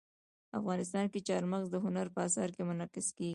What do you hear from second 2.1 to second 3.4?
په اثار کې منعکس کېږي.